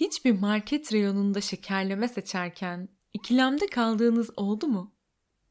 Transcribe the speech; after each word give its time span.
Hiçbir 0.00 0.32
market 0.32 0.92
reyonunda 0.92 1.40
şekerleme 1.40 2.08
seçerken 2.08 2.88
ikilemde 3.12 3.66
kaldığınız 3.66 4.30
oldu 4.36 4.66
mu? 4.68 4.94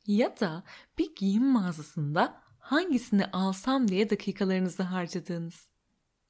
Ya 0.05 0.39
da 0.39 0.63
bir 0.97 1.15
giyim 1.15 1.45
mağazasında 1.45 2.41
hangisini 2.59 3.25
alsam 3.25 3.87
diye 3.87 4.09
dakikalarınızı 4.09 4.83
harcadığınız. 4.83 5.67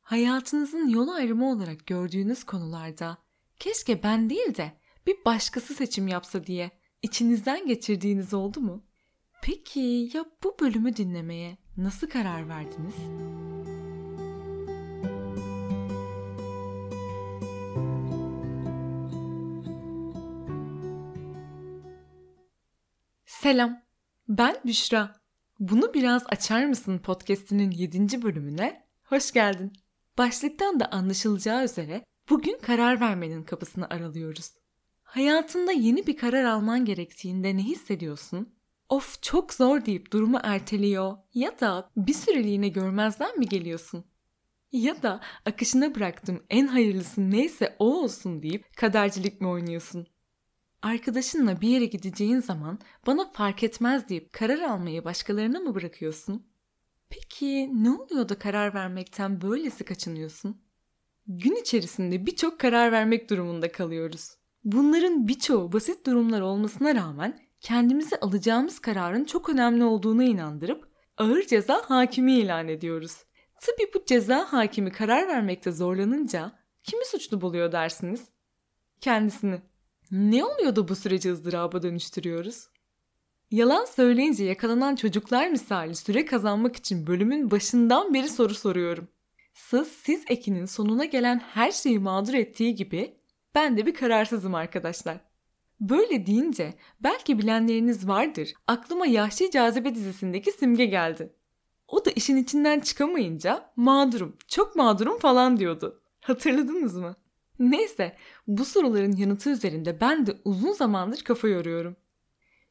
Hayatınızın 0.02 0.88
yol 0.88 1.08
ayrımı 1.08 1.52
olarak 1.52 1.86
gördüğünüz 1.86 2.44
konularda 2.44 3.18
keşke 3.60 4.04
ben 4.04 4.30
değil 4.30 4.56
de 4.56 4.72
bir 5.08 5.26
başkası 5.26 5.74
seçim 5.74 6.08
yapsa 6.08 6.46
diye 6.46 6.72
içinizden 7.02 7.68
geçirdiğiniz 7.68 8.34
oldu 8.34 8.60
mu? 8.60 8.86
Peki 9.42 10.10
ya 10.14 10.26
bu 10.44 10.58
bölümü 10.60 10.96
dinlemeye 10.96 11.58
nasıl 11.78 12.10
karar 12.10 12.50
verdiniz? 12.50 12.96
Selam, 23.48 23.82
ben 24.28 24.56
Büşra. 24.66 25.16
Bunu 25.60 25.94
biraz 25.94 26.24
açar 26.30 26.66
mısın 26.66 27.00
podcast'inin 27.00 27.72
7. 27.72 28.22
bölümüne? 28.22 28.84
Hoş 29.04 29.32
geldin. 29.32 29.74
Başlıktan 30.18 30.80
da 30.80 30.86
anlaşılacağı 30.86 31.64
üzere 31.64 32.06
bugün 32.30 32.60
karar 32.62 33.00
vermenin 33.00 33.44
kapısını 33.44 33.90
aralıyoruz. 33.90 34.52
Hayatında 35.04 35.72
yeni 35.72 36.08
bir 36.08 36.18
karar 36.18 36.44
alman 36.44 36.86
gerektiğinde 36.86 37.58
ne 37.58 37.64
hissediyorsun? 37.64 38.56
Of 38.90 39.24
çok 39.24 39.54
zor 39.54 39.86
deyip 39.86 40.14
durumu 40.14 40.40
erteliyor 40.44 41.18
ya 41.34 41.60
da 41.60 41.90
bir 41.98 42.14
süreliğine 42.14 42.70
görmezden 42.70 43.40
mi 43.40 43.46
geliyorsun? 43.46 44.06
Ya 44.72 45.04
da 45.04 45.22
akışına 45.46 45.96
bıraktım 45.96 46.44
en 46.50 46.68
hayırlısı 46.68 47.32
neyse 47.32 47.76
o 47.80 48.02
olsun 48.04 48.44
deyip 48.44 48.78
kadercilik 48.78 49.42
mi 49.42 49.48
oynuyorsun? 49.48 50.08
Arkadaşınla 50.82 51.62
bir 51.62 51.68
yere 51.68 51.86
gideceğin 51.86 52.40
zaman 52.40 52.80
bana 53.08 53.32
fark 53.32 53.64
etmez 53.64 54.10
deyip 54.10 54.34
karar 54.34 54.60
almayı 54.60 55.06
başkalarına 55.06 55.60
mı 55.60 55.76
bırakıyorsun? 55.76 56.48
Peki 57.10 57.70
ne 57.84 57.90
oluyor 57.92 58.30
da 58.30 58.40
karar 58.40 58.74
vermekten 58.74 59.42
böylesi 59.42 59.86
kaçınıyorsun? 59.86 60.62
Gün 61.28 61.56
içerisinde 61.56 62.26
birçok 62.26 62.60
karar 62.60 62.92
vermek 62.92 63.30
durumunda 63.30 63.72
kalıyoruz. 63.72 64.38
Bunların 64.64 65.28
birçoğu 65.28 65.72
basit 65.72 66.06
durumlar 66.06 66.42
olmasına 66.42 66.96
rağmen 66.96 67.40
kendimizi 67.62 68.18
alacağımız 68.18 68.80
kararın 68.80 69.24
çok 69.24 69.50
önemli 69.50 69.84
olduğunu 69.84 70.24
inandırıp 70.24 70.88
ağır 71.18 71.42
ceza 71.42 71.82
hakimi 71.86 72.34
ilan 72.34 72.68
ediyoruz. 72.68 73.18
Tabi 73.62 73.94
bu 73.94 74.06
ceza 74.06 74.54
hakimi 74.54 74.92
karar 74.92 75.28
vermekte 75.28 75.72
zorlanınca 75.72 76.60
kimi 76.84 77.06
suçlu 77.06 77.42
buluyor 77.42 77.72
dersiniz? 77.72 78.26
Kendisini. 79.02 79.62
Ne 80.12 80.46
oluyor 80.46 80.76
da 80.76 80.88
bu 80.88 80.96
süreci 80.96 81.32
ızdıraba 81.32 81.82
dönüştürüyoruz? 81.82 82.68
Yalan 83.52 83.86
söyleyince 83.86 84.44
yakalanan 84.44 84.96
çocuklar 84.96 85.48
misali 85.48 85.96
süre 85.96 86.26
kazanmak 86.26 86.76
için 86.76 87.08
bölümün 87.08 87.52
başından 87.52 88.14
beri 88.14 88.30
soru 88.30 88.54
soruyorum. 88.54 89.08
Sız 89.54 89.88
siz 89.88 90.24
ekinin 90.28 90.66
sonuna 90.66 91.06
gelen 91.06 91.40
her 91.40 91.72
şeyi 91.72 92.00
mağdur 92.00 92.34
ettiği 92.34 92.76
gibi 92.76 93.18
ben 93.56 93.78
de 93.78 93.86
bir 93.86 93.94
kararsızım 93.94 94.56
arkadaşlar. 94.56 95.18
Böyle 95.80 96.26
deyince 96.26 96.74
belki 97.00 97.40
bilenleriniz 97.40 98.08
vardır. 98.08 98.54
Aklıma 98.68 99.06
Yahşi 99.08 99.52
Cazibe 99.52 99.96
dizisindeki 99.96 100.52
simge 100.52 100.86
geldi. 100.86 101.34
O 101.88 102.06
da 102.06 102.12
işin 102.12 102.38
içinden 102.38 102.80
çıkamayınca 102.80 103.72
mağdurum, 103.76 104.38
çok 104.48 104.76
mağdurum 104.76 105.20
falan 105.20 105.58
diyordu. 105.58 106.02
Hatırladınız 106.22 106.96
mı? 106.96 107.16
Neyse 107.60 108.16
bu 108.48 108.66
soruların 108.66 109.16
yanıtı 109.16 109.50
üzerinde 109.50 110.02
ben 110.02 110.28
de 110.28 110.38
uzun 110.46 110.72
zamandır 110.72 111.22
kafa 111.24 111.48
yoruyorum. 111.48 111.96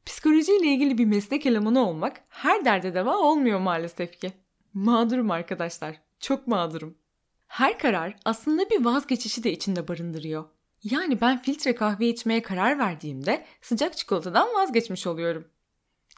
Psikolojiyle 0.07 0.67
ilgili 0.67 0.99
bir 0.99 1.05
meslek 1.05 1.47
elemanı 1.47 1.89
olmak 1.89 2.21
her 2.29 2.65
derde 2.65 2.95
deva 2.95 3.19
olmuyor 3.19 3.61
maalesef 3.61 4.21
ki. 4.21 4.33
Mağdurum 4.75 5.31
arkadaşlar. 5.31 6.01
Çok 6.21 6.47
mağdurum. 6.47 6.99
Her 7.47 7.79
karar 7.79 8.17
aslında 8.25 8.71
bir 8.71 8.85
vazgeçişi 8.85 9.45
de 9.45 9.53
içinde 9.53 9.89
barındırıyor. 9.89 10.45
Yani 10.83 11.21
ben 11.21 11.43
filtre 11.43 11.75
kahve 11.75 12.09
içmeye 12.09 12.43
karar 12.43 12.79
verdiğimde 12.79 13.45
sıcak 13.63 13.97
çikolatadan 13.97 14.49
vazgeçmiş 14.55 15.07
oluyorum. 15.07 15.49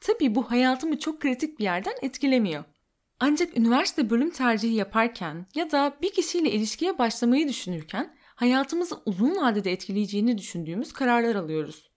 Tabii 0.01 0.35
bu 0.35 0.51
hayatımı 0.51 0.99
çok 0.99 1.21
kritik 1.21 1.59
bir 1.59 1.65
yerden 1.65 1.95
etkilemiyor. 2.03 2.65
Ancak 3.21 3.59
üniversite 3.59 4.11
bölüm 4.11 4.31
tercihi 4.31 4.75
yaparken 4.75 5.47
ya 5.55 5.71
da 5.71 5.97
bir 6.03 6.13
kişiyle 6.13 6.51
ilişkiye 6.51 6.99
başlamayı 6.99 7.49
düşünürken 7.49 8.15
hayatımızı 8.39 8.97
uzun 9.07 9.37
vadede 9.37 9.73
etkileyeceğini 9.73 10.39
düşündüğümüz 10.39 10.93
kararlar 10.93 11.35
alıyoruz. 11.35 11.91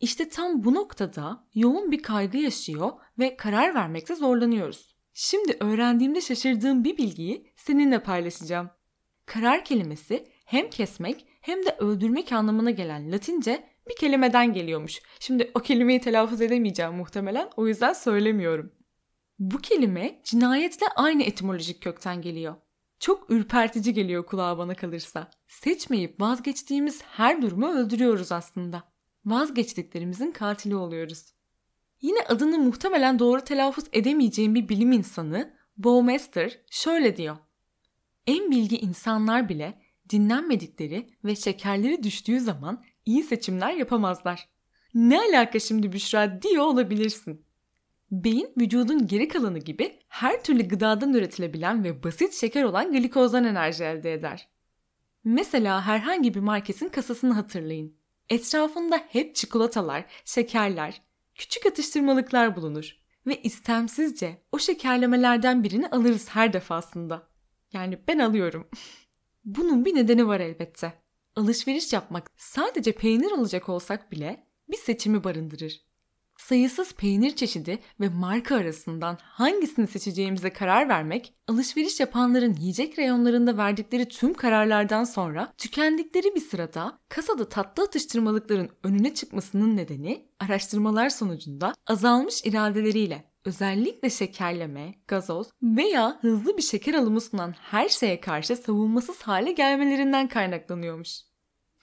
İşte 0.00 0.28
tam 0.28 0.64
bu 0.64 0.74
noktada 0.74 1.44
yoğun 1.54 1.90
bir 1.90 2.02
kaygı 2.02 2.38
yaşıyor 2.38 2.90
ve 3.18 3.36
karar 3.36 3.74
vermekte 3.74 4.14
zorlanıyoruz. 4.14 4.94
Şimdi 5.14 5.56
öğrendiğimde 5.60 6.20
şaşırdığım 6.20 6.84
bir 6.84 6.96
bilgiyi 6.96 7.52
seninle 7.56 8.02
paylaşacağım. 8.02 8.70
Karar 9.26 9.64
kelimesi 9.64 10.26
hem 10.44 10.70
kesmek 10.70 11.26
hem 11.40 11.66
de 11.66 11.76
öldürmek 11.78 12.32
anlamına 12.32 12.70
gelen 12.70 13.12
Latince 13.12 13.68
bir 13.88 13.96
kelimeden 13.96 14.52
geliyormuş. 14.52 15.00
Şimdi 15.20 15.50
o 15.54 15.60
kelimeyi 15.60 16.00
telaffuz 16.00 16.40
edemeyeceğim 16.40 16.94
muhtemelen 16.94 17.50
o 17.56 17.66
yüzden 17.66 17.92
söylemiyorum. 17.92 18.72
Bu 19.38 19.58
kelime 19.58 20.20
cinayetle 20.24 20.86
aynı 20.96 21.22
etimolojik 21.22 21.82
kökten 21.82 22.22
geliyor. 22.22 22.56
Çok 23.00 23.30
ürpertici 23.30 23.94
geliyor 23.94 24.26
kulağa 24.26 24.58
bana 24.58 24.74
kalırsa. 24.74 25.30
Seçmeyip 25.48 26.20
vazgeçtiğimiz 26.20 27.02
her 27.02 27.42
durumu 27.42 27.68
öldürüyoruz 27.68 28.32
aslında. 28.32 28.82
Vazgeçtiklerimizin 29.24 30.30
katili 30.30 30.76
oluyoruz. 30.76 31.34
Yine 32.00 32.18
adını 32.28 32.58
muhtemelen 32.58 33.18
doğru 33.18 33.40
telaffuz 33.40 33.84
edemeyeceğim 33.92 34.54
bir 34.54 34.68
bilim 34.68 34.92
insanı 34.92 35.54
Bowmaster 35.76 36.60
şöyle 36.70 37.16
diyor. 37.16 37.36
En 38.26 38.50
bilgi 38.50 38.78
insanlar 38.78 39.48
bile 39.48 39.82
dinlenmedikleri 40.10 41.10
ve 41.24 41.36
şekerleri 41.36 42.02
düştüğü 42.02 42.40
zaman 42.40 42.84
iyi 43.06 43.22
seçimler 43.22 43.72
yapamazlar. 43.72 44.48
Ne 44.94 45.20
alaka 45.20 45.58
şimdi 45.58 45.92
Büşra 45.92 46.42
diyor 46.42 46.64
olabilirsin. 46.64 47.46
Beyin 48.10 48.52
vücudun 48.56 49.06
geri 49.06 49.28
kalanı 49.28 49.58
gibi 49.58 49.98
her 50.08 50.42
türlü 50.42 50.68
gıdadan 50.68 51.14
üretilebilen 51.14 51.84
ve 51.84 52.02
basit 52.02 52.34
şeker 52.34 52.64
olan 52.64 52.92
glikozdan 52.92 53.44
enerji 53.44 53.84
elde 53.84 54.12
eder. 54.12 54.48
Mesela 55.24 55.86
herhangi 55.86 56.34
bir 56.34 56.40
marketin 56.40 56.88
kasasını 56.88 57.34
hatırlayın. 57.34 57.96
Etrafında 58.28 59.00
hep 59.08 59.34
çikolatalar, 59.34 60.04
şekerler, 60.24 61.02
küçük 61.34 61.66
atıştırmalıklar 61.66 62.56
bulunur 62.56 62.96
ve 63.26 63.42
istemsizce 63.42 64.42
o 64.52 64.58
şekerlemelerden 64.58 65.64
birini 65.64 65.88
alırız 65.88 66.28
her 66.28 66.52
defasında. 66.52 67.28
Yani 67.72 67.98
ben 68.08 68.18
alıyorum. 68.18 68.68
Bunun 69.44 69.84
bir 69.84 69.94
nedeni 69.94 70.26
var 70.26 70.40
elbette. 70.40 70.92
Alışveriş 71.36 71.92
yapmak 71.92 72.30
sadece 72.36 72.92
peynir 72.92 73.32
alacak 73.32 73.68
olsak 73.68 74.12
bile 74.12 74.46
bir 74.68 74.76
seçimi 74.76 75.24
barındırır 75.24 75.89
sayısız 76.40 76.92
peynir 76.92 77.36
çeşidi 77.36 77.78
ve 78.00 78.08
marka 78.08 78.56
arasından 78.56 79.18
hangisini 79.22 79.86
seçeceğimize 79.86 80.52
karar 80.52 80.88
vermek, 80.88 81.34
alışveriş 81.48 82.00
yapanların 82.00 82.56
yiyecek 82.60 82.98
reyonlarında 82.98 83.56
verdikleri 83.56 84.08
tüm 84.08 84.34
kararlardan 84.34 85.04
sonra 85.04 85.52
tükendikleri 85.58 86.34
bir 86.34 86.40
sırada 86.40 86.98
kasada 87.08 87.48
tatlı 87.48 87.82
atıştırmalıkların 87.82 88.68
önüne 88.84 89.14
çıkmasının 89.14 89.76
nedeni 89.76 90.28
araştırmalar 90.40 91.08
sonucunda 91.08 91.74
azalmış 91.86 92.44
iradeleriyle 92.44 93.24
özellikle 93.44 94.10
şekerleme, 94.10 94.94
gazoz 95.08 95.46
veya 95.62 96.18
hızlı 96.20 96.56
bir 96.56 96.62
şeker 96.62 96.94
alımı 96.94 97.20
sunan 97.20 97.52
her 97.52 97.88
şeye 97.88 98.20
karşı 98.20 98.56
savunmasız 98.56 99.22
hale 99.22 99.52
gelmelerinden 99.52 100.28
kaynaklanıyormuş. 100.28 101.20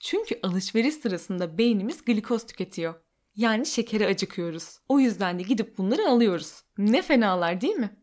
Çünkü 0.00 0.38
alışveriş 0.42 0.94
sırasında 0.94 1.58
beynimiz 1.58 2.04
glikoz 2.04 2.46
tüketiyor 2.46 2.94
yani 3.38 3.66
şekere 3.66 4.06
acıkıyoruz. 4.06 4.78
O 4.88 5.00
yüzden 5.00 5.38
de 5.38 5.42
gidip 5.42 5.78
bunları 5.78 6.08
alıyoruz. 6.08 6.62
Ne 6.78 7.02
fenalar 7.02 7.60
değil 7.60 7.76
mi? 7.76 7.96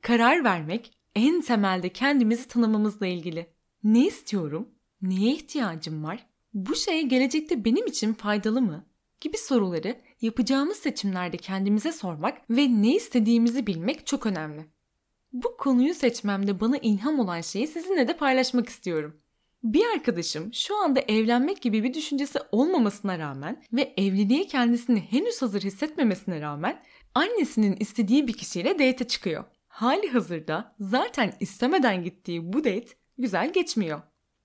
Karar 0.00 0.44
vermek 0.44 0.92
en 1.14 1.40
temelde 1.40 1.88
kendimizi 1.88 2.48
tanımamızla 2.48 3.06
ilgili. 3.06 3.46
Ne 3.84 4.06
istiyorum? 4.06 4.68
Neye 5.02 5.32
ihtiyacım 5.32 6.04
var? 6.04 6.26
Bu 6.54 6.74
şey 6.74 7.02
gelecekte 7.02 7.64
benim 7.64 7.86
için 7.86 8.12
faydalı 8.12 8.62
mı? 8.62 8.84
Gibi 9.20 9.38
soruları 9.38 9.96
yapacağımız 10.20 10.76
seçimlerde 10.76 11.36
kendimize 11.36 11.92
sormak 11.92 12.50
ve 12.50 12.82
ne 12.82 12.94
istediğimizi 12.94 13.66
bilmek 13.66 14.06
çok 14.06 14.26
önemli. 14.26 14.66
Bu 15.32 15.56
konuyu 15.56 15.94
seçmemde 15.94 16.60
bana 16.60 16.78
ilham 16.78 17.18
olan 17.18 17.40
şeyi 17.40 17.66
sizinle 17.66 18.08
de 18.08 18.16
paylaşmak 18.16 18.68
istiyorum. 18.68 19.21
Bir 19.62 19.84
arkadaşım 19.94 20.54
şu 20.54 20.76
anda 20.76 21.00
evlenmek 21.00 21.62
gibi 21.62 21.84
bir 21.84 21.94
düşüncesi 21.94 22.38
olmamasına 22.52 23.18
rağmen 23.18 23.62
ve 23.72 23.94
evliliğe 23.96 24.46
kendisini 24.46 25.00
henüz 25.00 25.42
hazır 25.42 25.62
hissetmemesine 25.62 26.40
rağmen 26.40 26.82
annesinin 27.14 27.76
istediği 27.80 28.28
bir 28.28 28.32
kişiyle 28.32 28.78
date 28.78 29.06
çıkıyor. 29.08 29.44
Hali 29.68 30.08
hazırda 30.08 30.74
zaten 30.80 31.32
istemeden 31.40 32.04
gittiği 32.04 32.52
bu 32.52 32.58
date 32.58 32.88
güzel 33.18 33.52
geçmiyor. 33.52 34.02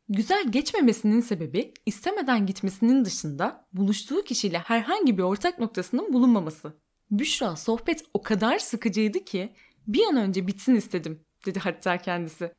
Güzel 0.09 0.51
geçmemesinin 0.51 1.21
sebebi 1.21 1.73
istemeden 1.85 2.45
gitmesinin 2.45 3.05
dışında 3.05 3.67
buluştuğu 3.73 4.23
kişiyle 4.23 4.57
herhangi 4.57 5.17
bir 5.17 5.23
ortak 5.23 5.59
noktasının 5.59 6.13
bulunmaması. 6.13 6.73
Büşra 7.11 7.55
sohbet 7.55 8.03
o 8.13 8.21
kadar 8.21 8.59
sıkıcıydı 8.59 9.25
ki 9.25 9.53
bir 9.87 10.05
an 10.05 10.17
önce 10.17 10.47
bitsin 10.47 10.75
istedim 10.75 11.25
dedi 11.45 11.59
hatta 11.59 11.97
kendisi. 11.97 12.51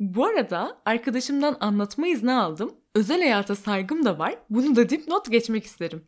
Bu 0.00 0.26
arada 0.26 0.82
arkadaşımdan 0.84 1.56
anlatma 1.60 2.06
izni 2.06 2.32
aldım. 2.32 2.76
Özel 2.94 3.20
hayata 3.20 3.56
saygım 3.56 4.04
da 4.04 4.18
var. 4.18 4.38
Bunu 4.50 4.76
da 4.76 4.88
dipnot 4.88 5.30
geçmek 5.30 5.64
isterim. 5.64 6.06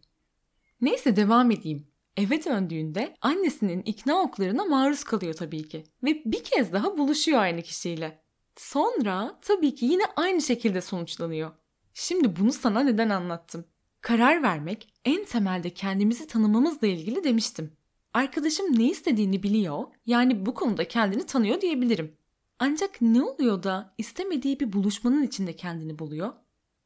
Neyse 0.81 1.17
devam 1.17 1.51
edeyim. 1.51 1.87
Eve 2.17 2.45
döndüğünde 2.45 3.17
annesinin 3.21 3.83
ikna 3.83 4.23
oklarına 4.23 4.65
maruz 4.65 5.05
kalıyor 5.05 5.35
tabii 5.35 5.69
ki. 5.69 5.85
Ve 6.03 6.23
bir 6.25 6.45
kez 6.45 6.73
daha 6.73 6.99
buluşuyor 6.99 7.39
aynı 7.39 7.63
kişiyle. 7.63 8.23
Sonra 8.57 9.39
tabii 9.43 9.75
ki 9.75 9.87
yine 9.87 10.03
aynı 10.17 10.43
şekilde 10.43 10.81
sonuçlanıyor. 10.81 11.51
Şimdi 11.95 12.37
bunu 12.37 12.53
sana 12.53 12.81
neden 12.81 13.09
anlattım? 13.09 13.65
Karar 14.01 14.43
vermek 14.43 14.95
en 15.05 15.25
temelde 15.25 15.71
kendimizi 15.71 16.27
tanımamızla 16.27 16.87
ilgili 16.87 17.25
demiştim. 17.25 17.73
Arkadaşım 18.15 18.79
ne 18.79 18.85
istediğini 18.85 19.43
biliyor, 19.43 19.85
yani 20.07 20.47
bu 20.47 20.55
konuda 20.55 20.89
kendini 20.89 21.27
tanıyor 21.27 21.61
diyebilirim. 21.61 22.17
Ancak 22.59 23.01
ne 23.01 23.23
oluyor 23.23 23.62
da 23.62 23.95
istemediği 23.99 24.61
bir 24.61 24.73
buluşmanın 24.73 25.23
içinde 25.23 25.56
kendini 25.56 25.99
buluyor? 25.99 26.33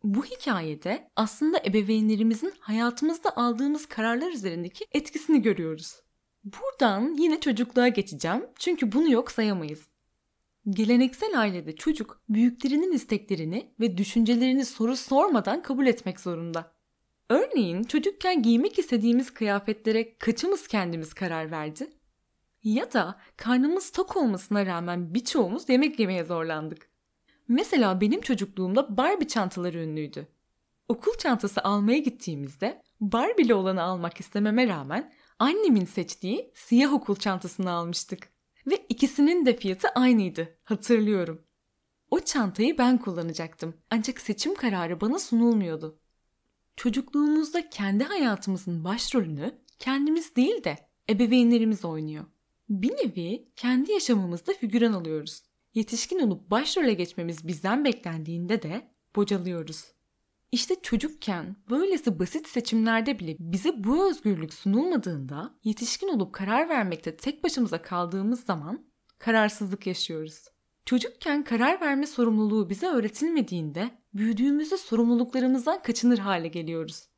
Bu 0.04 0.24
hikayede 0.24 1.10
aslında 1.16 1.58
ebeveynlerimizin 1.66 2.52
hayatımızda 2.60 3.36
aldığımız 3.36 3.86
kararlar 3.86 4.32
üzerindeki 4.32 4.84
etkisini 4.92 5.42
görüyoruz. 5.42 6.02
Buradan 6.44 7.14
yine 7.18 7.40
çocukluğa 7.40 7.88
geçeceğim 7.88 8.46
çünkü 8.58 8.92
bunu 8.92 9.12
yok 9.12 9.30
sayamayız. 9.30 9.88
Geleneksel 10.70 11.40
ailede 11.40 11.76
çocuk 11.76 12.22
büyüklerinin 12.28 12.92
isteklerini 12.92 13.74
ve 13.80 13.98
düşüncelerini 13.98 14.64
soru 14.64 14.96
sormadan 14.96 15.62
kabul 15.62 15.86
etmek 15.86 16.20
zorunda. 16.20 16.72
Örneğin 17.30 17.82
çocukken 17.82 18.42
giymek 18.42 18.78
istediğimiz 18.78 19.30
kıyafetlere 19.30 20.18
kaçımız 20.18 20.68
kendimiz 20.68 21.14
karar 21.14 21.50
verdi? 21.50 21.90
Ya 22.68 22.92
da 22.92 23.18
karnımız 23.36 23.90
tok 23.90 24.16
olmasına 24.16 24.66
rağmen 24.66 25.14
birçoğumuz 25.14 25.68
yemek 25.68 25.98
yemeye 25.98 26.24
zorlandık. 26.24 26.90
Mesela 27.48 28.00
benim 28.00 28.20
çocukluğumda 28.20 28.96
Barbie 28.96 29.28
çantaları 29.28 29.78
ünlüydü. 29.78 30.26
Okul 30.88 31.12
çantası 31.18 31.64
almaya 31.64 31.98
gittiğimizde 31.98 32.82
Barbie'li 33.00 33.54
olanı 33.54 33.82
almak 33.82 34.20
istememe 34.20 34.68
rağmen 34.68 35.12
annemin 35.38 35.84
seçtiği 35.84 36.52
siyah 36.54 36.92
okul 36.92 37.16
çantasını 37.16 37.70
almıştık. 37.70 38.28
Ve 38.66 38.86
ikisinin 38.88 39.46
de 39.46 39.56
fiyatı 39.56 39.88
aynıydı. 39.88 40.58
Hatırlıyorum. 40.64 41.42
O 42.10 42.20
çantayı 42.20 42.78
ben 42.78 42.98
kullanacaktım. 42.98 43.74
Ancak 43.90 44.20
seçim 44.20 44.54
kararı 44.54 45.00
bana 45.00 45.18
sunulmuyordu. 45.18 45.98
Çocukluğumuzda 46.76 47.68
kendi 47.68 48.04
hayatımızın 48.04 48.84
başrolünü 48.84 49.58
kendimiz 49.78 50.36
değil 50.36 50.64
de 50.64 50.76
ebeveynlerimiz 51.10 51.84
oynuyor. 51.84 52.24
Bir 52.68 52.92
nevi 52.92 53.48
kendi 53.56 53.92
yaşamımızda 53.92 54.52
figüran 54.52 54.92
alıyoruz. 54.92 55.42
Yetişkin 55.74 56.18
olup 56.18 56.50
başrole 56.50 56.94
geçmemiz 56.94 57.46
bizden 57.46 57.84
beklendiğinde 57.84 58.62
de 58.62 58.90
bocalıyoruz. 59.16 59.84
İşte 60.52 60.74
çocukken 60.82 61.56
böylesi 61.70 62.18
basit 62.18 62.48
seçimlerde 62.48 63.18
bile 63.18 63.36
bize 63.38 63.84
bu 63.84 64.10
özgürlük 64.10 64.54
sunulmadığında 64.54 65.54
yetişkin 65.64 66.08
olup 66.08 66.32
karar 66.32 66.68
vermekte 66.68 67.16
tek 67.16 67.44
başımıza 67.44 67.82
kaldığımız 67.82 68.44
zaman 68.44 68.86
kararsızlık 69.18 69.86
yaşıyoruz. 69.86 70.44
Çocukken 70.84 71.44
karar 71.44 71.80
verme 71.80 72.06
sorumluluğu 72.06 72.70
bize 72.70 72.86
öğretilmediğinde 72.86 73.90
büyüdüğümüzde 74.14 74.76
sorumluluklarımızdan 74.76 75.82
kaçınır 75.82 76.18
hale 76.18 76.48
geliyoruz. 76.48 77.08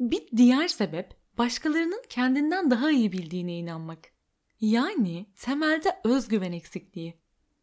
Bir 0.00 0.28
diğer 0.36 0.68
sebep 0.68 1.16
başkalarının 1.38 2.02
kendinden 2.08 2.70
daha 2.70 2.90
iyi 2.90 3.12
bildiğine 3.12 3.58
inanmak. 3.58 4.15
Yani 4.60 5.26
temelde 5.36 6.00
özgüven 6.04 6.52
eksikliği. 6.52 7.14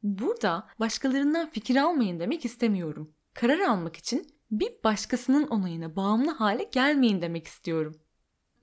Burada 0.04 0.68
başkalarından 0.80 1.50
fikir 1.50 1.76
almayın 1.76 2.20
demek 2.20 2.46
istemiyorum. 2.46 3.14
Karar 3.34 3.60
almak 3.60 3.96
için 3.96 4.28
bir 4.52 4.74
başkasının 4.84 5.48
onayına 5.48 5.96
bağımlı 5.96 6.32
hale 6.32 6.64
gelmeyin 6.64 7.22
demek 7.22 7.48
istiyorum. 7.48 7.96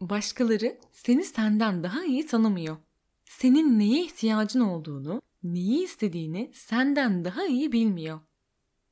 Başkaları 0.00 0.78
seni 0.92 1.24
senden 1.24 1.82
daha 1.82 2.04
iyi 2.04 2.26
tanımıyor. 2.26 2.76
Senin 3.24 3.78
neye 3.78 4.04
ihtiyacın 4.04 4.60
olduğunu, 4.60 5.22
neyi 5.42 5.84
istediğini 5.84 6.50
senden 6.54 7.24
daha 7.24 7.46
iyi 7.46 7.72
bilmiyor. 7.72 8.20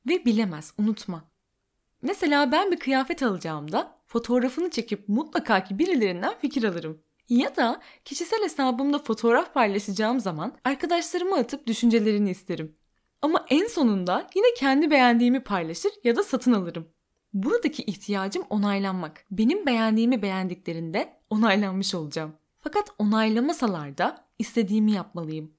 Ve 0.07 0.25
bilemez, 0.25 0.73
unutma. 0.77 1.31
Mesela 2.01 2.51
ben 2.51 2.71
bir 2.71 2.79
kıyafet 2.79 3.23
alacağımda 3.23 3.99
fotoğrafını 4.05 4.69
çekip 4.69 5.09
mutlaka 5.09 5.63
ki 5.63 5.79
birilerinden 5.79 6.37
fikir 6.37 6.63
alırım. 6.63 7.01
Ya 7.29 7.55
da 7.55 7.81
kişisel 8.05 8.43
hesabımda 8.43 8.99
fotoğraf 8.99 9.53
paylaşacağım 9.53 10.19
zaman 10.19 10.57
arkadaşlarıma 10.63 11.37
atıp 11.37 11.67
düşüncelerini 11.67 12.29
isterim. 12.29 12.75
Ama 13.21 13.45
en 13.49 13.67
sonunda 13.67 14.29
yine 14.35 14.53
kendi 14.57 14.91
beğendiğimi 14.91 15.43
paylaşır 15.43 15.91
ya 16.03 16.15
da 16.15 16.23
satın 16.23 16.53
alırım. 16.53 16.87
Buradaki 17.33 17.83
ihtiyacım 17.83 18.43
onaylanmak. 18.49 19.25
Benim 19.31 19.65
beğendiğimi 19.65 20.21
beğendiklerinde 20.21 21.13
onaylanmış 21.29 21.95
olacağım. 21.95 22.33
Fakat 22.59 22.89
onaylamasalar 22.97 23.97
da 23.97 24.25
istediğimi 24.39 24.91
yapmalıyım. 24.91 25.53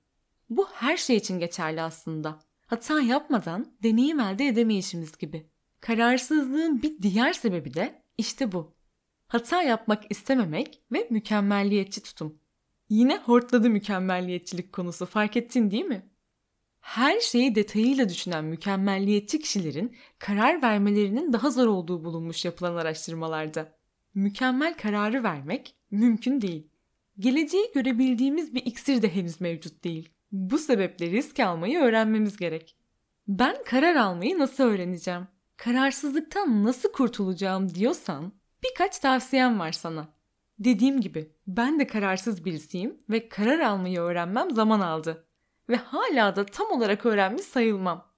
Bu 0.50 0.66
her 0.74 0.96
şey 0.96 1.16
için 1.16 1.38
geçerli 1.38 1.82
aslında. 1.82 2.38
Hata 2.66 3.00
yapmadan 3.00 3.66
deneyim 3.82 4.20
elde 4.20 4.46
edemeyişimiz 4.46 5.18
gibi. 5.18 5.46
Kararsızlığın 5.80 6.82
bir 6.82 7.02
diğer 7.02 7.32
sebebi 7.32 7.74
de 7.74 8.02
işte 8.18 8.52
bu. 8.52 8.72
Hata 9.30 9.62
yapmak 9.62 10.10
istememek 10.10 10.82
ve 10.92 11.06
mükemmelliyetçi 11.10 12.02
tutum. 12.02 12.38
Yine 12.88 13.18
hortladı 13.18 13.70
mükemmelliyetçilik 13.70 14.72
konusu 14.72 15.06
fark 15.06 15.36
ettin 15.36 15.70
değil 15.70 15.84
mi? 15.84 16.10
Her 16.80 17.20
şeyi 17.20 17.54
detayıyla 17.54 18.08
düşünen 18.08 18.44
mükemmelliyetçi 18.44 19.38
kişilerin 19.38 19.96
karar 20.18 20.62
vermelerinin 20.62 21.32
daha 21.32 21.50
zor 21.50 21.66
olduğu 21.66 22.04
bulunmuş 22.04 22.44
yapılan 22.44 22.76
araştırmalarda. 22.76 23.72
Mükemmel 24.14 24.76
kararı 24.76 25.22
vermek 25.22 25.74
mümkün 25.90 26.40
değil. 26.40 26.68
Geleceği 27.18 27.70
görebildiğimiz 27.74 28.54
bir 28.54 28.66
iksir 28.66 29.02
de 29.02 29.14
henüz 29.14 29.40
mevcut 29.40 29.84
değil. 29.84 30.08
Bu 30.32 30.58
sebeple 30.58 31.10
risk 31.10 31.40
almayı 31.40 31.78
öğrenmemiz 31.78 32.36
gerek. 32.36 32.76
Ben 33.28 33.56
karar 33.64 33.96
almayı 33.96 34.38
nasıl 34.38 34.64
öğreneceğim? 34.64 35.28
Kararsızlıktan 35.56 36.64
nasıl 36.64 36.92
kurtulacağım 36.92 37.74
diyorsan 37.74 38.39
birkaç 38.64 38.98
tavsiyem 38.98 39.58
var 39.58 39.72
sana. 39.72 40.08
Dediğim 40.58 41.00
gibi 41.00 41.32
ben 41.46 41.80
de 41.80 41.86
kararsız 41.86 42.44
birisiyim 42.44 42.98
ve 43.10 43.28
karar 43.28 43.58
almayı 43.58 44.00
öğrenmem 44.00 44.50
zaman 44.50 44.80
aldı 44.80 45.26
ve 45.68 45.76
hala 45.76 46.36
da 46.36 46.46
tam 46.46 46.70
olarak 46.70 47.06
öğrenmiş 47.06 47.42
sayılmam. 47.42 48.10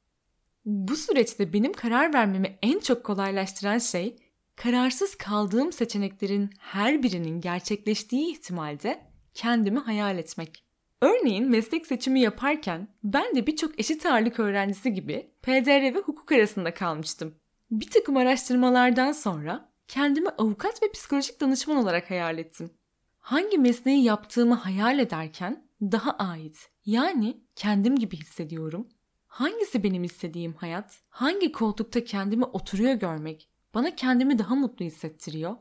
Bu 0.65 0.97
süreçte 0.97 1.53
benim 1.53 1.73
karar 1.73 2.15
vermemi 2.15 2.59
en 2.63 2.79
çok 2.79 3.05
kolaylaştıran 3.05 3.79
şey 3.79 4.17
kararsız 4.57 5.15
kaldığım 5.15 5.73
seçeneklerin 5.73 6.51
her 6.59 7.03
birinin 7.03 7.41
gerçekleştiği 7.41 8.33
ihtimalde 8.33 9.01
kendimi 9.35 9.79
hayal 9.79 10.19
etmek. 10.19 10.65
Örneğin 11.01 11.51
meslek 11.51 11.87
seçimi 11.87 12.21
yaparken 12.21 12.89
ben 13.05 13.35
de 13.35 13.47
birçok 13.47 13.81
eşit 13.81 14.07
ağırlık 14.07 14.41
öğrencisi 14.41 14.93
gibi 14.93 15.31
PDR 15.43 15.95
ve 15.95 15.99
hukuk 15.99 16.33
arasında 16.33 16.75
kalmıştım. 16.75 17.35
Bir 17.71 17.91
takım 17.91 18.17
araştırmalardan 18.17 19.13
sonra 19.13 19.72
kendimi 19.89 20.29
avukat 20.29 20.83
ve 20.83 20.93
psikolojik 20.93 21.41
danışman 21.41 21.77
olarak 21.77 22.11
hayal 22.11 22.39
ettim. 22.39 22.71
Hangi 23.19 23.59
mesleği 23.59 24.05
yaptığımı 24.05 24.55
hayal 24.55 24.99
ederken 24.99 25.69
daha 25.83 26.11
ait, 26.11 26.71
yani 26.87 27.41
kendim 27.57 27.97
gibi 27.97 28.17
hissediyorum. 28.17 28.89
Hangisi 29.27 29.83
benim 29.83 30.05
istediğim 30.05 30.55
hayat? 30.55 31.01
Hangi 31.09 31.53
koltukta 31.53 32.05
kendimi 32.05 32.45
oturuyor 32.45 32.95
görmek 32.95 33.49
bana 33.75 33.95
kendimi 33.95 34.39
daha 34.39 34.55
mutlu 34.55 34.85
hissettiriyor? 34.85 35.57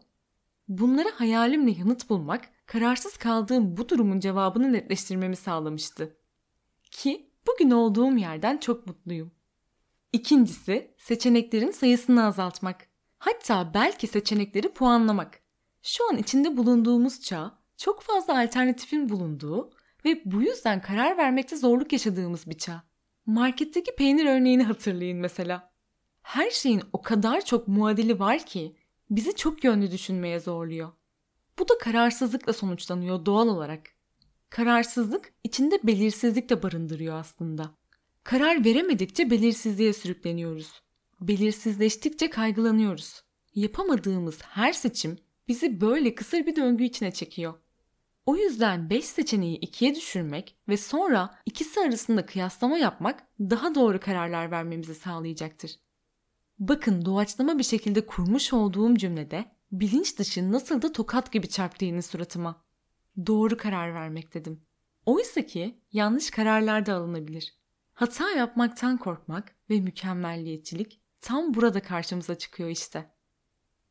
Bunları 0.67 1.09
hayalimle 1.09 1.71
yanıt 1.71 2.09
bulmak, 2.09 2.49
kararsız 2.65 3.17
kaldığım 3.17 3.77
bu 3.77 3.89
durumun 3.89 4.19
cevabını 4.19 4.73
netleştirmemi 4.73 5.35
sağlamıştı. 5.35 6.17
Ki 6.91 7.31
bugün 7.47 7.71
olduğum 7.71 8.17
yerden 8.17 8.57
çok 8.57 8.87
mutluyum. 8.87 9.31
İkincisi, 10.13 10.95
seçeneklerin 10.97 11.71
sayısını 11.71 12.25
azaltmak. 12.25 12.90
Hatta 13.21 13.73
belki 13.73 14.07
seçenekleri 14.07 14.73
puanlamak. 14.73 15.39
Şu 15.81 16.09
an 16.09 16.17
içinde 16.17 16.57
bulunduğumuz 16.57 17.21
çağ 17.21 17.57
çok 17.77 18.01
fazla 18.01 18.41
alternatifin 18.41 19.09
bulunduğu 19.09 19.71
ve 20.05 20.21
bu 20.25 20.41
yüzden 20.41 20.81
karar 20.81 21.17
vermekte 21.17 21.55
zorluk 21.55 21.93
yaşadığımız 21.93 22.47
bir 22.47 22.57
çağ. 22.57 22.83
Marketteki 23.25 23.95
peynir 23.95 24.25
örneğini 24.25 24.63
hatırlayın 24.63 25.17
mesela. 25.17 25.71
Her 26.21 26.49
şeyin 26.49 26.83
o 26.93 27.01
kadar 27.01 27.45
çok 27.45 27.67
muadili 27.67 28.19
var 28.19 28.45
ki 28.45 28.75
bizi 29.09 29.35
çok 29.35 29.63
yönlü 29.63 29.91
düşünmeye 29.91 30.39
zorluyor. 30.39 30.91
Bu 31.59 31.69
da 31.69 31.77
kararsızlıkla 31.77 32.53
sonuçlanıyor 32.53 33.25
doğal 33.25 33.47
olarak. 33.47 33.89
Kararsızlık 34.49 35.33
içinde 35.43 35.79
belirsizlik 35.83 36.49
de 36.49 36.63
barındırıyor 36.63 37.15
aslında. 37.15 37.71
Karar 38.23 38.65
veremedikçe 38.65 39.29
belirsizliğe 39.29 39.93
sürükleniyoruz. 39.93 40.81
Belirsizleştikçe 41.21 42.29
kaygılanıyoruz. 42.29 43.23
Yapamadığımız 43.55 44.41
her 44.41 44.73
seçim 44.73 45.17
bizi 45.47 45.81
böyle 45.81 46.15
kısır 46.15 46.45
bir 46.45 46.55
döngü 46.55 46.83
içine 46.83 47.11
çekiyor. 47.11 47.53
O 48.25 48.35
yüzden 48.35 48.89
5 48.89 49.05
seçeneği 49.05 49.59
2'ye 49.59 49.95
düşürmek 49.95 50.57
ve 50.67 50.77
sonra 50.77 51.37
ikisi 51.45 51.79
arasında 51.79 52.25
kıyaslama 52.25 52.77
yapmak 52.77 53.23
daha 53.39 53.75
doğru 53.75 53.99
kararlar 53.99 54.51
vermemizi 54.51 54.95
sağlayacaktır. 54.95 55.71
Bakın 56.59 57.05
doğaçlama 57.05 57.57
bir 57.57 57.63
şekilde 57.63 58.05
kurmuş 58.05 58.53
olduğum 58.53 58.95
cümlede 58.95 59.45
bilinç 59.71 60.19
dışı 60.19 60.51
nasıl 60.51 60.81
da 60.81 60.91
tokat 60.91 61.31
gibi 61.31 61.49
çarptı 61.49 61.85
yine 61.85 62.01
suratıma. 62.01 62.63
Doğru 63.25 63.57
karar 63.57 63.93
vermek 63.93 64.33
dedim. 64.33 64.61
Oysa 65.05 65.41
ki 65.45 65.75
yanlış 65.91 66.29
kararlar 66.29 66.85
da 66.85 66.93
alınabilir. 66.95 67.55
Hata 67.93 68.31
yapmaktan 68.31 68.97
korkmak 68.97 69.55
ve 69.69 69.79
mükemmelliyetçilik 69.79 71.00
tam 71.21 71.53
burada 71.53 71.81
karşımıza 71.81 72.37
çıkıyor 72.37 72.69
işte. 72.69 73.11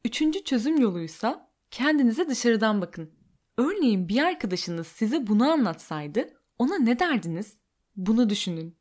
Üçüncü 0.04 0.44
çözüm 0.44 0.80
yoluysa 0.80 1.50
kendinize 1.70 2.28
dışarıdan 2.28 2.80
bakın. 2.80 3.10
Örneğin 3.56 4.08
bir 4.08 4.22
arkadaşınız 4.22 4.86
size 4.86 5.26
bunu 5.26 5.50
anlatsaydı 5.50 6.40
ona 6.58 6.78
ne 6.78 6.98
derdiniz? 6.98 7.56
Bunu 7.96 8.30
düşünün. 8.30 8.76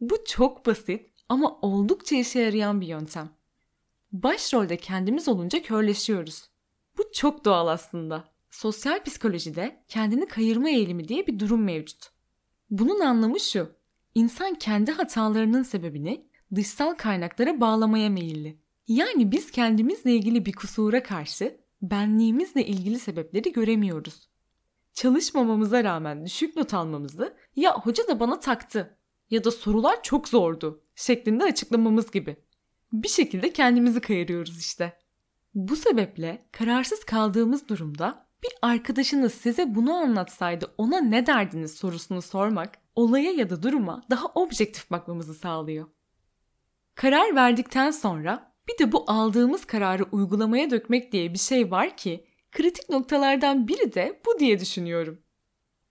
Bu 0.00 0.24
çok 0.24 0.66
basit 0.66 1.10
ama 1.28 1.58
oldukça 1.62 2.16
işe 2.16 2.40
yarayan 2.40 2.80
bir 2.80 2.86
yöntem. 2.86 3.30
Başrolde 4.12 4.76
kendimiz 4.76 5.28
olunca 5.28 5.62
körleşiyoruz. 5.62 6.50
Bu 6.98 7.02
çok 7.12 7.44
doğal 7.44 7.68
aslında. 7.68 8.24
Sosyal 8.50 9.04
psikolojide 9.04 9.84
kendini 9.88 10.26
kayırma 10.26 10.70
eğilimi 10.70 11.08
diye 11.08 11.26
bir 11.26 11.38
durum 11.38 11.64
mevcut. 11.64 12.10
Bunun 12.70 13.00
anlamı 13.00 13.40
şu. 13.40 13.72
İnsan 14.14 14.54
kendi 14.54 14.92
hatalarının 14.92 15.62
sebebini 15.62 16.29
dışsal 16.54 16.94
kaynaklara 16.94 17.60
bağlamaya 17.60 18.10
meyilli. 18.10 18.58
Yani 18.88 19.32
biz 19.32 19.50
kendimizle 19.50 20.12
ilgili 20.12 20.46
bir 20.46 20.52
kusura 20.52 21.02
karşı 21.02 21.60
benliğimizle 21.82 22.66
ilgili 22.66 22.98
sebepleri 22.98 23.52
göremiyoruz. 23.52 24.30
Çalışmamamıza 24.92 25.84
rağmen 25.84 26.26
düşük 26.26 26.56
not 26.56 26.74
almamızı 26.74 27.36
ya 27.56 27.78
hoca 27.78 28.08
da 28.08 28.20
bana 28.20 28.40
taktı 28.40 28.98
ya 29.30 29.44
da 29.44 29.50
sorular 29.50 30.02
çok 30.02 30.28
zordu 30.28 30.82
şeklinde 30.94 31.44
açıklamamız 31.44 32.10
gibi. 32.10 32.36
Bir 32.92 33.08
şekilde 33.08 33.52
kendimizi 33.52 34.00
kayırıyoruz 34.00 34.58
işte. 34.58 34.98
Bu 35.54 35.76
sebeple 35.76 36.48
kararsız 36.52 37.04
kaldığımız 37.04 37.68
durumda 37.68 38.26
bir 38.42 38.50
arkadaşınız 38.62 39.34
size 39.34 39.74
bunu 39.74 39.94
anlatsaydı 39.94 40.74
ona 40.78 41.00
ne 41.00 41.26
derdiniz 41.26 41.74
sorusunu 41.74 42.22
sormak 42.22 42.78
olaya 42.94 43.32
ya 43.32 43.50
da 43.50 43.62
duruma 43.62 44.02
daha 44.10 44.26
objektif 44.26 44.90
bakmamızı 44.90 45.34
sağlıyor. 45.34 45.86
Karar 46.94 47.34
verdikten 47.34 47.90
sonra 47.90 48.52
bir 48.68 48.78
de 48.78 48.92
bu 48.92 49.04
aldığımız 49.06 49.64
kararı 49.64 50.04
uygulamaya 50.12 50.70
dökmek 50.70 51.12
diye 51.12 51.32
bir 51.32 51.38
şey 51.38 51.70
var 51.70 51.96
ki 51.96 52.24
kritik 52.52 52.90
noktalardan 52.90 53.68
biri 53.68 53.94
de 53.94 54.20
bu 54.26 54.38
diye 54.38 54.60
düşünüyorum. 54.60 55.22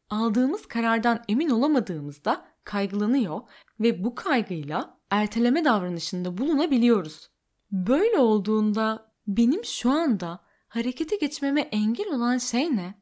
Aldığımız 0.09 0.65
karardan 0.65 1.23
emin 1.29 1.49
olamadığımızda 1.49 2.45
kaygılanıyor 2.63 3.41
ve 3.79 4.03
bu 4.03 4.15
kaygıyla 4.15 4.97
erteleme 5.09 5.65
davranışında 5.65 6.37
bulunabiliyoruz. 6.37 7.29
Böyle 7.71 8.17
olduğunda 8.17 9.11
benim 9.27 9.65
şu 9.65 9.89
anda 9.89 10.39
harekete 10.67 11.15
geçmeme 11.15 11.61
engel 11.61 12.07
olan 12.13 12.37
şey 12.37 12.75
ne? 12.75 12.99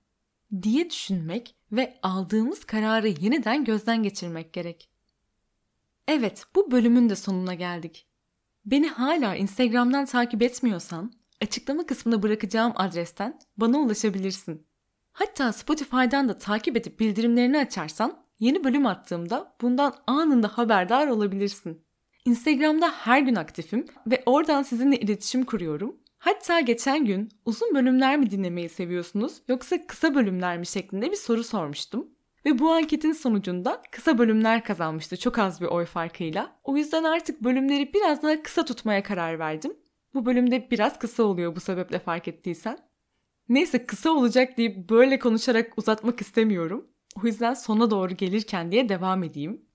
diye 0.61 0.89
düşünmek 0.89 1.55
ve 1.71 1.99
aldığımız 2.03 2.65
kararı 2.65 3.07
yeniden 3.07 3.63
gözden 3.63 4.03
geçirmek 4.03 4.53
gerek. 4.53 4.89
Evet, 6.07 6.45
bu 6.55 6.71
bölümün 6.71 7.09
de 7.09 7.15
sonuna 7.15 7.53
geldik. 7.53 8.07
Beni 8.65 8.87
hala 8.87 9.35
Instagram'dan 9.35 10.05
takip 10.05 10.41
etmiyorsan, 10.41 11.11
açıklama 11.41 11.85
kısmına 11.85 12.23
bırakacağım 12.23 12.73
adresten 12.75 13.39
bana 13.57 13.77
ulaşabilirsin. 13.77 14.67
Hatta 15.11 15.53
Spotify'dan 15.53 16.29
da 16.29 16.37
takip 16.37 16.77
edip 16.77 16.99
bildirimlerini 16.99 17.57
açarsan 17.57 18.23
yeni 18.39 18.63
bölüm 18.63 18.85
attığımda 18.85 19.55
bundan 19.61 19.93
anında 20.07 20.47
haberdar 20.47 21.07
olabilirsin. 21.07 21.85
Instagram'da 22.25 22.89
her 22.89 23.19
gün 23.19 23.35
aktifim 23.35 23.85
ve 24.07 24.23
oradan 24.25 24.63
sizinle 24.63 24.99
iletişim 24.99 25.45
kuruyorum. 25.45 25.97
Hatta 26.17 26.59
geçen 26.59 27.05
gün 27.05 27.29
uzun 27.45 27.75
bölümler 27.75 28.17
mi 28.17 28.31
dinlemeyi 28.31 28.69
seviyorsunuz 28.69 29.41
yoksa 29.47 29.87
kısa 29.87 30.15
bölümler 30.15 30.57
mi 30.57 30.67
şeklinde 30.67 31.11
bir 31.11 31.15
soru 31.15 31.43
sormuştum. 31.43 32.16
Ve 32.45 32.59
bu 32.59 32.71
anketin 32.71 33.13
sonucunda 33.13 33.81
kısa 33.91 34.17
bölümler 34.17 34.63
kazanmıştı 34.63 35.17
çok 35.17 35.39
az 35.39 35.61
bir 35.61 35.65
oy 35.65 35.85
farkıyla. 35.85 36.59
O 36.63 36.77
yüzden 36.77 37.03
artık 37.03 37.43
bölümleri 37.43 37.93
biraz 37.93 38.23
daha 38.23 38.43
kısa 38.43 38.65
tutmaya 38.65 39.03
karar 39.03 39.39
verdim. 39.39 39.73
Bu 40.13 40.25
bölümde 40.25 40.71
biraz 40.71 40.99
kısa 40.99 41.23
oluyor 41.23 41.55
bu 41.55 41.59
sebeple 41.59 41.99
fark 41.99 42.27
ettiysen. 42.27 42.77
Neyse 43.49 43.85
kısa 43.85 44.09
olacak 44.09 44.57
deyip 44.57 44.89
böyle 44.89 45.19
konuşarak 45.19 45.77
uzatmak 45.77 46.21
istemiyorum. 46.21 46.87
O 47.23 47.27
yüzden 47.27 47.53
sona 47.53 47.91
doğru 47.91 48.13
gelirken 48.13 48.71
diye 48.71 48.89
devam 48.89 49.23
edeyim. 49.23 49.65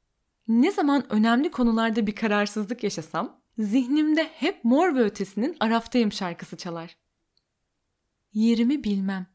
Ne 0.49 0.71
zaman 0.73 1.13
önemli 1.13 1.51
konularda 1.51 2.07
bir 2.07 2.15
kararsızlık 2.15 2.85
yaşasam 2.85 3.41
zihnimde 3.59 4.25
hep 4.25 4.65
Mor 4.65 4.95
ve 4.95 5.01
Ötesi'nin 5.01 5.57
Araftayım 5.61 6.13
şarkısı 6.13 6.57
çalar. 6.57 6.97
Yerimi 8.33 8.85
bilmem. 8.85 9.27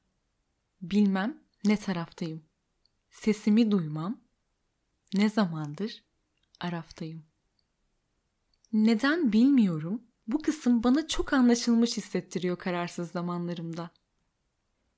Bilmem 0.81 1.43
ne 1.65 1.77
taraftayım. 1.77 2.46
Sesimi 3.21 3.71
duymam. 3.71 4.21
Ne 5.13 5.29
zamandır 5.29 6.03
Araftayım. 6.59 7.23
Neden 8.73 9.33
bilmiyorum. 9.33 10.01
Bu 10.27 10.41
kısım 10.41 10.83
bana 10.83 11.07
çok 11.07 11.33
anlaşılmış 11.33 11.97
hissettiriyor 11.97 12.57
kararsız 12.57 13.11
zamanlarımda. 13.11 13.89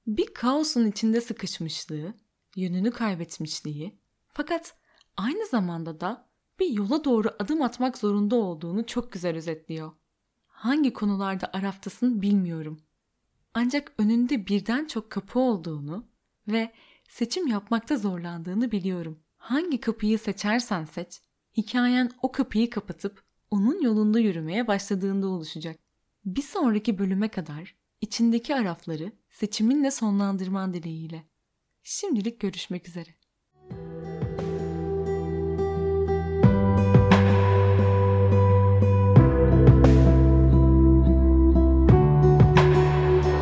Bir 0.07 0.33
kaosun 0.33 0.85
içinde 0.85 1.21
sıkışmışlığı, 1.21 2.13
yönünü 2.55 2.91
kaybetmişliği 2.91 3.99
fakat 4.27 4.75
aynı 5.17 5.47
zamanda 5.47 6.01
da 6.01 6.29
bir 6.59 6.69
yola 6.69 7.03
doğru 7.03 7.29
adım 7.39 7.61
atmak 7.61 7.97
zorunda 7.97 8.35
olduğunu 8.35 8.85
çok 8.85 9.11
güzel 9.11 9.35
özetliyor. 9.35 9.91
Hangi 10.47 10.93
konularda 10.93 11.49
araftasın 11.53 12.21
bilmiyorum. 12.21 12.81
Ancak 13.53 13.93
önünde 13.97 14.47
birden 14.47 14.85
çok 14.85 15.09
kapı 15.09 15.39
olduğunu 15.39 16.05
ve 16.47 16.73
seçim 17.09 17.47
yapmakta 17.47 17.97
zorlandığını 17.97 18.71
biliyorum. 18.71 19.19
Hangi 19.37 19.79
kapıyı 19.79 20.19
seçersen 20.19 20.85
seç, 20.85 21.21
hikayen 21.57 22.11
o 22.21 22.31
kapıyı 22.31 22.69
kapatıp 22.69 23.23
onun 23.51 23.81
yolunda 23.81 24.19
yürümeye 24.19 24.67
başladığında 24.67 25.27
oluşacak. 25.27 25.79
Bir 26.25 26.41
sonraki 26.41 26.97
bölüme 26.97 27.27
kadar 27.27 27.75
içindeki 28.01 28.55
arafları 28.55 29.11
seçiminle 29.29 29.91
sonlandırman 29.91 30.73
dileğiyle. 30.73 31.23
Şimdilik 31.83 32.39
görüşmek 32.39 32.87
üzere. 32.87 33.18